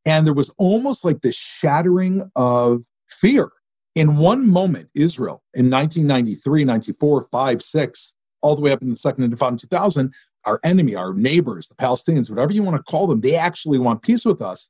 [0.05, 3.51] And there was almost like this shattering of fear.
[3.95, 8.97] In one moment, Israel in 1993, 94, 5, 6, all the way up in the
[8.97, 10.13] second intifada in 2000,
[10.45, 14.03] our enemy, our neighbors, the Palestinians, whatever you want to call them, they actually want
[14.03, 14.69] peace with us.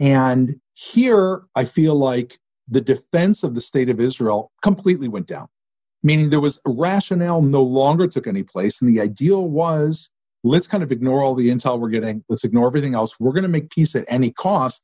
[0.00, 5.46] And here, I feel like the defense of the state of Israel completely went down,
[6.02, 8.80] meaning there was a rationale no longer took any place.
[8.80, 10.10] And the ideal was
[10.42, 12.22] let's kind of ignore all the intel we're getting.
[12.28, 13.18] Let's ignore everything else.
[13.18, 14.82] We're going to make peace at any cost.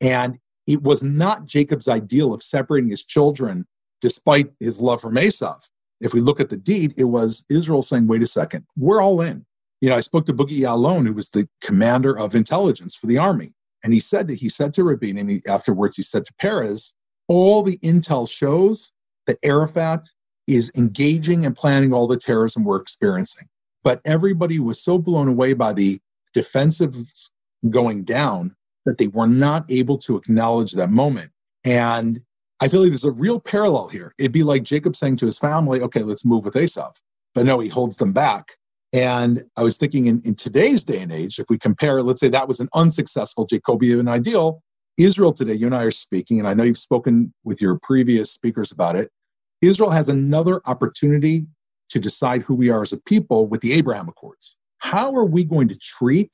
[0.00, 3.66] And it was not Jacob's ideal of separating his children
[4.00, 5.58] despite his love for Esau.
[6.00, 9.20] If we look at the deed, it was Israel saying, wait a second, we're all
[9.20, 9.44] in.
[9.80, 13.18] You know, I spoke to Boogie Ya'alon, who was the commander of intelligence for the
[13.18, 13.52] army.
[13.82, 16.92] And he said that he said to Rabin, and he, afterwards he said to Peres,
[17.28, 18.90] all the intel shows
[19.26, 20.08] that Arafat
[20.46, 23.48] is engaging and planning all the terrorism we're experiencing
[23.84, 26.00] but everybody was so blown away by the
[26.32, 26.96] defensive
[27.70, 31.30] going down that they were not able to acknowledge that moment.
[31.64, 32.20] And
[32.60, 34.14] I feel like there's a real parallel here.
[34.18, 36.92] It'd be like Jacob saying to his family, okay, let's move with Esau.
[37.34, 38.52] But no, he holds them back.
[38.92, 42.28] And I was thinking in, in today's day and age, if we compare, let's say
[42.28, 44.62] that was an unsuccessful Jacobian ideal,
[44.96, 48.30] Israel today, you and I are speaking, and I know you've spoken with your previous
[48.30, 49.10] speakers about it.
[49.60, 51.46] Israel has another opportunity
[51.88, 54.56] to decide who we are as a people with the Abraham Accords.
[54.78, 56.30] How are we going to treat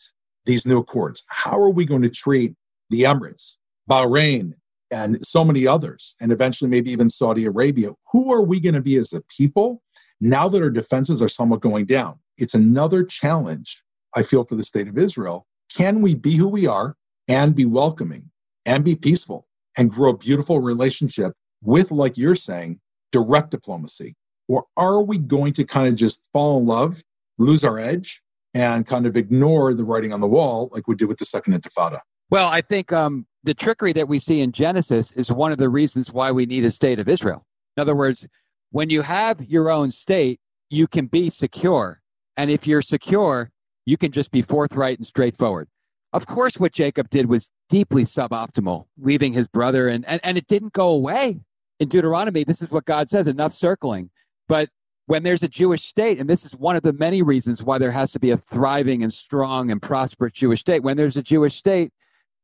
[0.51, 1.23] these new accords?
[1.29, 2.55] How are we going to treat
[2.91, 3.55] the Emirates,
[3.89, 4.53] Bahrain,
[4.91, 7.91] and so many others, and eventually maybe even Saudi Arabia?
[8.11, 9.81] Who are we going to be as a people
[10.21, 12.19] now that our defenses are somewhat going down?
[12.37, 13.81] It's another challenge,
[14.17, 15.47] I feel, for the state of Israel.
[15.75, 16.97] Can we be who we are
[17.29, 18.29] and be welcoming
[18.67, 21.33] and be peaceful and grow a beautiful relationship
[21.63, 22.81] with, like you're saying,
[23.13, 24.17] direct diplomacy?
[24.49, 27.05] Or are we going to kind of just fall in love,
[27.39, 28.21] lose our edge,
[28.55, 31.61] and kind of ignore the writing on the wall like we did with the Second
[31.61, 32.01] Intifada?
[32.31, 35.69] Well, I think um, the trickery that we see in Genesis is one of the
[35.69, 37.45] reasons why we need a state of Israel.
[37.77, 38.27] In other words,
[38.71, 42.01] when you have your own state, you can be secure.
[42.37, 43.51] And if you're secure,
[43.85, 45.69] you can just be forthright and straightforward.
[46.13, 50.47] Of course, what Jacob did was deeply suboptimal, leaving his brother, and, and, and it
[50.47, 51.41] didn't go away.
[51.79, 54.11] In Deuteronomy, this is what God says enough circling.
[54.49, 54.69] But
[55.11, 57.91] when there's a Jewish state, and this is one of the many reasons why there
[57.91, 61.57] has to be a thriving and strong and prosperous Jewish state, when there's a Jewish
[61.57, 61.93] state,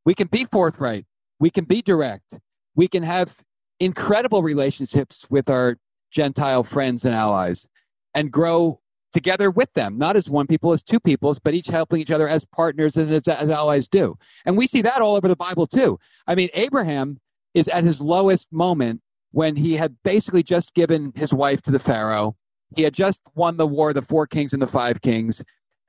[0.05, 1.07] we can be forthright,
[1.39, 2.41] we can be direct,
[2.75, 3.33] we can have
[3.79, 5.77] incredible relationships with our
[6.11, 7.69] Gentile friends and allies
[8.15, 8.81] and grow
[9.13, 12.27] together with them, not as one people, as two peoples, but each helping each other
[12.27, 14.19] as partners and as, as allies do.
[14.45, 16.01] And we see that all over the Bible too.
[16.27, 17.21] I mean, Abraham
[17.55, 21.79] is at his lowest moment when he had basically just given his wife to the
[21.79, 22.37] Pharaoh.
[22.75, 25.43] He had just won the war, the four kings and the five kings.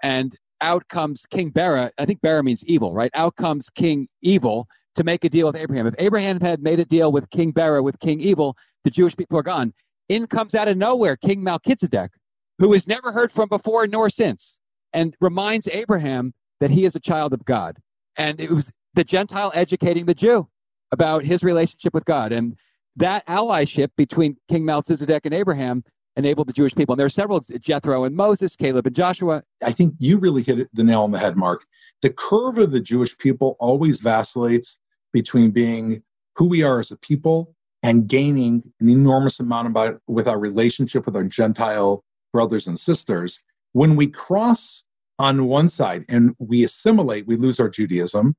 [0.03, 1.91] And out comes King Bera.
[1.97, 3.11] I think Bera means evil, right?
[3.13, 5.87] Out comes King Evil to make a deal with Abraham.
[5.87, 9.37] If Abraham had made a deal with King Bera, with King Evil, the Jewish people
[9.37, 9.73] are gone.
[10.09, 12.11] In comes out of nowhere King Melchizedek,
[12.59, 14.57] who is never heard from before nor since,
[14.93, 17.77] and reminds Abraham that he is a child of God.
[18.17, 20.47] And it was the Gentile educating the Jew
[20.91, 22.31] about his relationship with God.
[22.31, 22.55] And
[22.95, 25.83] that allyship between King Melchizedek and Abraham
[26.17, 26.93] enabled the Jewish people.
[26.93, 29.43] And there are several Jethro and Moses, Caleb and Joshua.
[29.63, 31.65] I think you really hit the nail on the head, Mark.
[32.01, 34.77] The curve of the Jewish people always vacillates
[35.13, 36.03] between being
[36.35, 41.05] who we are as a people and gaining an enormous amount about with our relationship
[41.05, 42.03] with our Gentile
[42.33, 43.39] brothers and sisters.
[43.73, 44.83] When we cross
[45.19, 48.35] on one side and we assimilate, we lose our Judaism.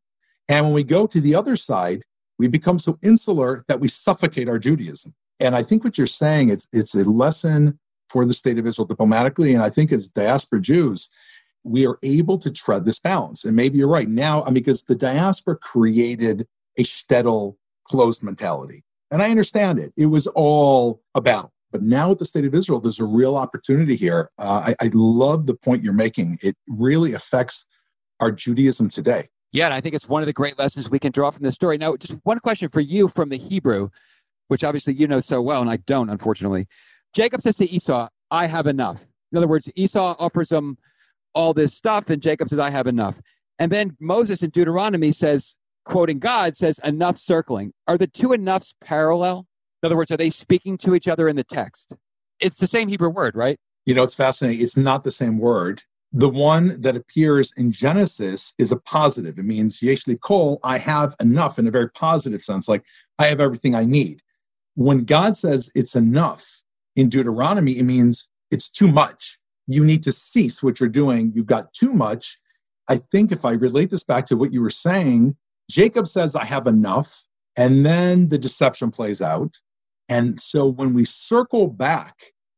[0.48, 2.02] And when we go to the other side,
[2.38, 5.14] we become so insular that we suffocate our Judaism.
[5.40, 7.78] And I think what you're saying, it's, it's a lesson
[8.10, 9.54] for the state of Israel diplomatically.
[9.54, 11.08] And I think as diaspora Jews,
[11.64, 13.44] we are able to tread this balance.
[13.44, 16.46] And maybe you're right now, I mean, because the diaspora created
[16.76, 18.84] a shtetl closed mentality.
[19.10, 19.92] And I understand it.
[19.96, 21.50] It was all about.
[21.70, 24.30] But now with the state of Israel, there's a real opportunity here.
[24.38, 26.38] Uh, I, I love the point you're making.
[26.42, 27.66] It really affects
[28.20, 29.28] our Judaism today.
[29.52, 31.54] Yeah, and I think it's one of the great lessons we can draw from this
[31.54, 31.78] story.
[31.78, 33.88] Now, just one question for you from the Hebrew,
[34.48, 36.66] which obviously you know so well, and I don't, unfortunately.
[37.14, 39.06] Jacob says to Esau, I have enough.
[39.32, 40.76] In other words, Esau offers him
[41.34, 43.20] all this stuff, and Jacob says, I have enough.
[43.58, 47.72] And then Moses in Deuteronomy says, quoting God, says, enough circling.
[47.86, 49.46] Are the two enoughs parallel?
[49.82, 51.94] In other words, are they speaking to each other in the text?
[52.40, 53.58] It's the same Hebrew word, right?
[53.86, 54.64] You know, it's fascinating.
[54.64, 55.82] It's not the same word.
[56.12, 59.38] The one that appears in Genesis is a positive.
[59.38, 62.84] It means yeshli kol, I have enough in a very positive sense, like
[63.18, 64.22] I have everything I need.
[64.78, 66.46] When God says it's enough
[66.94, 69.36] in Deuteronomy, it means it's too much.
[69.66, 71.32] You need to cease what you're doing.
[71.34, 72.38] You've got too much.
[72.86, 75.34] I think if I relate this back to what you were saying,
[75.68, 77.24] Jacob says, I have enough.
[77.56, 79.52] And then the deception plays out.
[80.08, 82.14] And so when we circle back,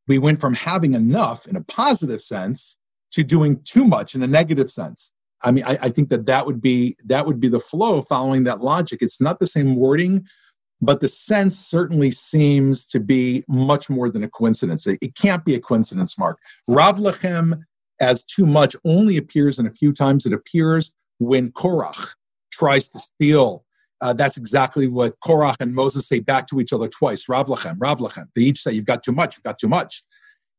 [0.06, 2.76] we went from having enough in a positive sense
[3.12, 5.10] to doing too much in a negative sense.
[5.40, 8.44] I mean, I, I, think that that would be that would be the flow following
[8.44, 9.00] that logic.
[9.00, 10.26] It's not the same wording,
[10.80, 14.86] but the sense certainly seems to be much more than a coincidence.
[14.86, 16.38] It, it can't be a coincidence, Mark.
[16.68, 17.60] Rav Lachem
[18.00, 20.24] as too much only appears in a few times.
[20.26, 22.14] It appears when Korach
[22.50, 23.64] tries to steal.
[24.00, 27.28] Uh, that's exactly what Korach and Moses say back to each other twice.
[27.28, 28.26] Rav Lachem, Rav Lachem.
[28.34, 29.36] They each say, "You've got too much.
[29.36, 30.02] You've got too much."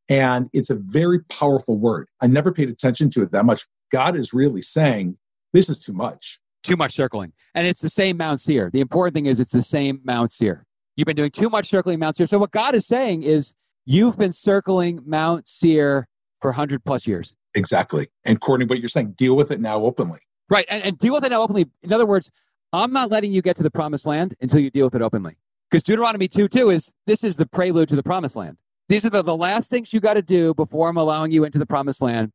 [0.10, 2.08] And it's a very powerful word.
[2.22, 3.66] I never paid attention to it that much.
[3.92, 5.18] God is really saying,
[5.54, 6.40] this is too much.
[6.64, 7.34] Too much circling.
[7.56, 8.70] And it's the same Mount Seir.
[8.72, 10.66] The important thing is it's the same Mount Seir.
[10.96, 12.28] You've been doing too much circling Mount Seir.
[12.28, 13.54] So what God is saying is
[13.86, 16.08] you've been circling Mount Seir
[16.42, 17.36] for 100 plus years.
[17.56, 18.10] Exactly.
[18.26, 20.20] And according to what you're saying, deal with it now openly.
[20.50, 20.66] Right.
[20.70, 21.66] And, and deal with it now openly.
[21.82, 22.30] In other words,
[22.74, 25.38] I'm not letting you get to the promised land until you deal with it openly.
[25.70, 28.58] Because Deuteronomy 2 2 is this is the prelude to the promised land.
[28.90, 31.58] These are the, the last things you got to do before I'm allowing you into
[31.58, 32.34] the promised land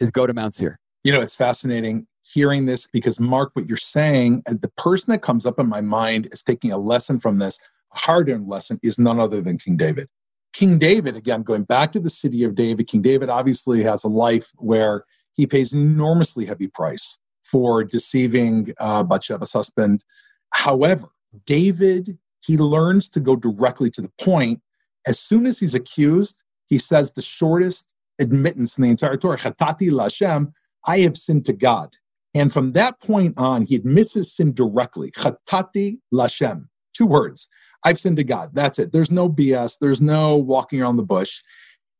[0.00, 0.78] is go to Mount Seir.
[1.04, 5.46] You know, it's fascinating hearing this because, Mark, what you're saying, the person that comes
[5.46, 7.58] up in my mind is taking a lesson from this,
[7.94, 10.08] a hard earned lesson, is none other than King David.
[10.52, 14.08] King David, again, going back to the city of David, King David obviously has a
[14.08, 15.04] life where
[15.34, 20.04] he pays enormously heavy price for deceiving uh, Bathsheba's husband.
[20.50, 21.08] However,
[21.46, 24.60] David, he learns to go directly to the point
[25.06, 27.86] as soon as he's accused, he says the shortest
[28.18, 30.52] admittance in the entire Torah, Chatati Lashem,
[30.86, 31.94] I have sinned to God.
[32.34, 35.10] And from that point on, he admits his sin directly.
[35.12, 36.64] Chatati Lashem.
[36.94, 37.48] Two words.
[37.84, 38.50] I've sinned to God.
[38.52, 38.92] That's it.
[38.92, 39.78] There's no BS.
[39.80, 41.40] There's no walking around the bush.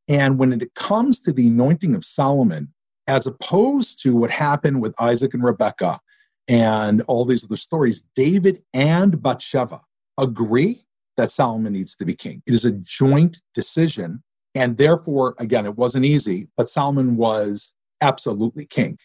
[0.08, 2.72] And when it comes to the anointing of Solomon,
[3.08, 6.00] as opposed to what happened with Isaac and Rebekah
[6.48, 9.80] and all these other stories, David and Bathsheba
[10.18, 10.84] agree
[11.16, 12.42] that Solomon needs to be king.
[12.46, 14.22] It is a joint decision.
[14.54, 18.98] And therefore, again, it wasn't easy, but Solomon was absolutely king.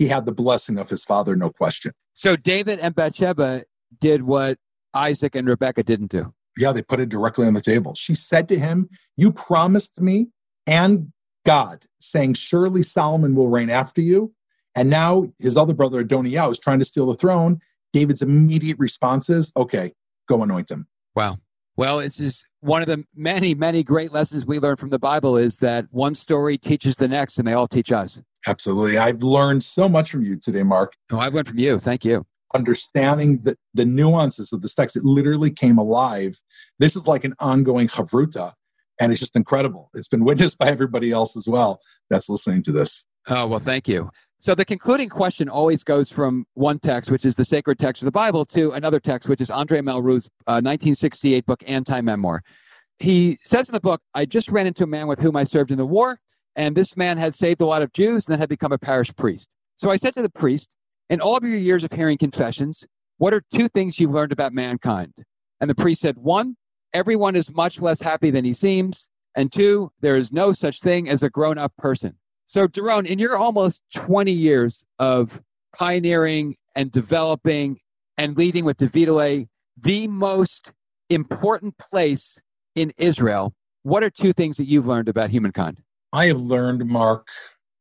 [0.00, 1.92] He had the blessing of his father, no question.
[2.14, 3.64] So David and Bathsheba
[4.00, 4.56] did what
[4.94, 6.32] Isaac and Rebecca didn't do.
[6.56, 7.94] Yeah, they put it directly on the table.
[7.94, 8.88] She said to him,
[9.18, 10.28] You promised me
[10.66, 11.12] and
[11.44, 14.32] God, saying, Surely Solomon will reign after you.
[14.74, 17.60] And now his other brother, Adoniah, is trying to steal the throne.
[17.92, 19.92] David's immediate response is, Okay,
[20.30, 20.86] go anoint him.
[21.14, 21.36] Wow.
[21.76, 25.36] Well, it's just one of the many, many great lessons we learn from the Bible
[25.36, 28.22] is that one story teaches the next, and they all teach us.
[28.46, 28.98] Absolutely.
[28.98, 30.94] I've learned so much from you today, Mark.
[31.10, 31.78] Oh, I've learned from you.
[31.78, 32.24] Thank you.
[32.54, 36.40] Understanding the, the nuances of this text, it literally came alive.
[36.78, 38.52] This is like an ongoing chavruta,
[38.98, 39.90] and it's just incredible.
[39.94, 43.04] It's been witnessed by everybody else as well that's listening to this.
[43.28, 44.10] Oh, well, thank you.
[44.42, 48.06] So the concluding question always goes from one text, which is the sacred text of
[48.06, 52.42] the Bible, to another text, which is Andre Malraux's uh, 1968 book, Anti Memoir.
[53.00, 55.70] He says in the book, I just ran into a man with whom I served
[55.70, 56.18] in the war,
[56.56, 59.14] and this man had saved a lot of Jews and then had become a parish
[59.14, 59.48] priest.
[59.76, 60.74] So I said to the priest,
[61.08, 62.86] In all of your years of hearing confessions,
[63.18, 65.12] what are two things you've learned about mankind?
[65.60, 66.56] And the priest said, One,
[66.92, 69.08] everyone is much less happy than he seems.
[69.36, 72.16] And two, there is no such thing as a grown up person.
[72.46, 75.40] So, Doron, in your almost 20 years of
[75.76, 77.78] pioneering and developing
[78.18, 79.48] and leading with Davidale,
[79.80, 80.72] the most
[81.10, 82.40] important place
[82.74, 85.80] in Israel, what are two things that you've learned about humankind?
[86.12, 87.28] I have learned, Mark,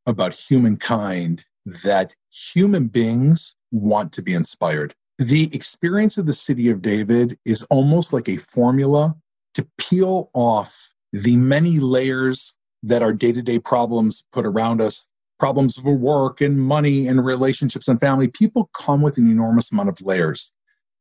[0.05, 1.43] about humankind
[1.84, 4.93] that human beings want to be inspired.
[5.17, 9.15] The experience of the city of David is almost like a formula
[9.55, 12.53] to peel off the many layers
[12.84, 15.07] that our day to day problems put around us
[15.39, 19.89] problems of work and money and relationships and family people come with an enormous amount
[19.89, 20.51] of layers.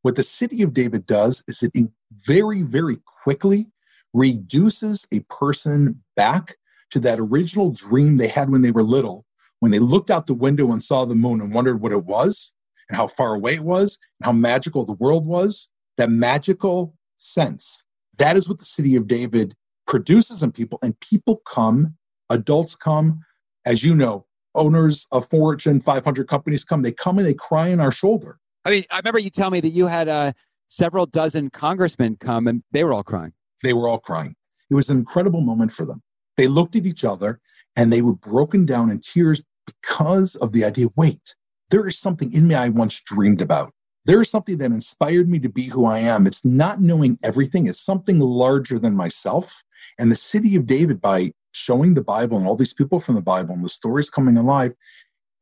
[0.02, 1.72] What the city of David does is it
[2.12, 3.70] very, very quickly
[4.14, 6.56] reduces a person back
[6.90, 9.24] to that original dream they had when they were little,
[9.60, 12.52] when they looked out the window and saw the moon and wondered what it was
[12.88, 15.68] and how far away it was and how magical the world was.
[15.96, 17.82] That magical sense.
[18.18, 19.54] That is what the city of David
[19.86, 21.94] produces in people, and people come,
[22.30, 23.20] adults come,
[23.64, 27.80] as you know, owners of Fortune 500 companies come, they come and they cry on
[27.80, 28.38] our shoulder.
[28.64, 30.32] I mean, I remember you telling me that you had uh,
[30.68, 33.32] several dozen congressmen come and they were all crying.
[33.62, 34.34] They were all crying.
[34.70, 36.02] It was an incredible moment for them.
[36.38, 37.40] They looked at each other
[37.74, 41.34] and they were broken down in tears because of the idea wait,
[41.68, 43.72] there is something in me I once dreamed about.
[44.04, 46.28] There is something that inspired me to be who I am.
[46.28, 49.60] It's not knowing everything, it's something larger than myself.
[49.98, 53.20] And the city of David, by showing the Bible and all these people from the
[53.20, 54.72] Bible and the stories coming alive,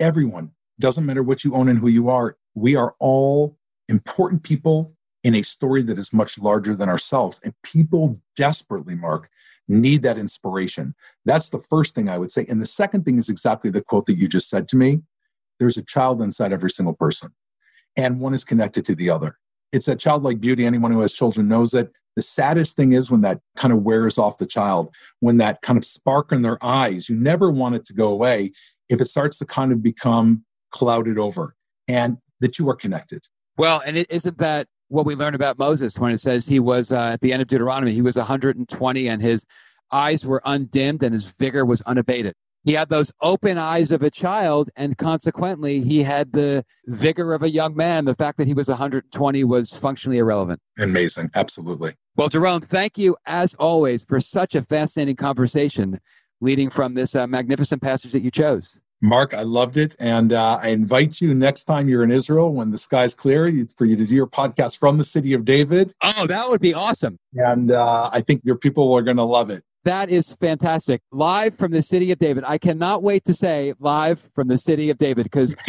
[0.01, 3.55] everyone, doesn't matter what you own and who you are, we are all
[3.91, 4.95] important people
[5.25, 7.39] in a story that is much larger than ourselves.
[7.45, 9.29] And people desperately, Mark,
[9.69, 10.95] need that inspiration.
[11.25, 12.47] That's the first thing I would say.
[12.49, 15.01] And the second thing is exactly the quote that you just said to me
[15.59, 17.31] there's a child inside every single person,
[17.97, 19.39] and one is connected to the other.
[19.73, 20.67] It's a childlike beauty.
[20.67, 21.91] Anyone who has children knows it.
[22.15, 25.77] The saddest thing is when that kind of wears off the child, when that kind
[25.77, 28.53] of spark in their eyes, you never want it to go away
[28.89, 31.55] if it starts to kind of become clouded over
[31.89, 33.23] and the two are connected.
[33.59, 36.93] Well, and is isn't that what we learn about Moses when it says he was
[36.93, 39.45] uh, at the end of Deuteronomy, he was 120 and his
[39.93, 42.35] eyes were undimmed and his vigor was unabated.
[42.65, 47.45] He had those open eyes of a child and consequently he had the vigor of
[47.45, 48.05] a young man.
[48.05, 50.61] The fact that he was 120 was functionally irrelevant.
[50.79, 51.31] Amazing.
[51.37, 51.95] Absolutely.
[52.17, 56.01] Well Doron, thank you as always for such a fascinating conversation
[56.41, 59.95] leading from this uh, magnificent passage that you chose Mark, I loved it.
[59.99, 63.45] And uh, I invite you next time you're in Israel when the sky's clear
[63.77, 65.95] for you to do your podcast from the city of David.
[66.03, 67.19] Oh, that would be awesome.
[67.35, 69.63] And uh, I think your people are going to love it.
[69.85, 71.01] That is fantastic.
[71.13, 72.43] Live from the city of David.
[72.45, 75.55] I cannot wait to say live from the city of David because.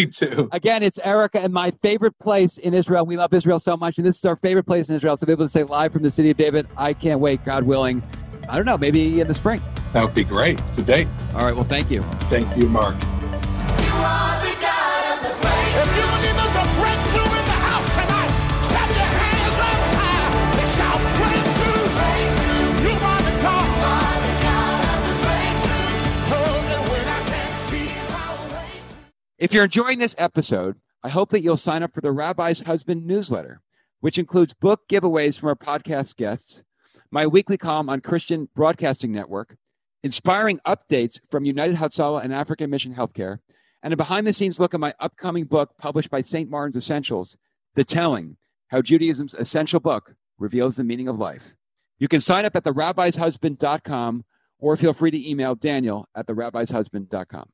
[0.51, 3.05] Again, it's Erica and my favorite place in Israel.
[3.05, 5.17] We love Israel so much, and this is our favorite place in Israel.
[5.17, 7.45] To be able to say live from the city of David, I can't wait.
[7.45, 8.01] God willing,
[8.49, 9.61] I don't know, maybe in the spring.
[9.93, 10.59] That would be great.
[10.61, 11.07] It's a date.
[11.35, 11.55] All right.
[11.55, 12.01] Well, thank you.
[12.21, 12.95] Thank you, Mark.
[29.39, 33.05] If you're enjoying this episode, I hope that you'll sign up for the Rabbi's Husband
[33.05, 33.61] newsletter,
[34.01, 36.63] which includes book giveaways from our podcast guests,
[37.11, 39.55] my weekly column on Christian Broadcasting Network,
[40.03, 43.37] inspiring updates from United Hatzalah and African Mission Healthcare,
[43.83, 46.49] and a behind the scenes look at my upcoming book published by St.
[46.49, 47.37] Martin's Essentials,
[47.75, 51.53] The Telling How Judaism's Essential Book Reveals the Meaning of Life.
[51.99, 54.25] You can sign up at therabbishusband.com
[54.59, 57.49] or feel free to email Daniel at therabbishusband.com.